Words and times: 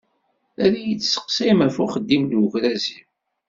Ad 0.63 0.73
iyi-d-testeqsayem 0.77 1.59
ɣef 1.65 1.77
uxeddim 1.83 2.23
n 2.27 2.39
ugraz-iw. 2.45 3.07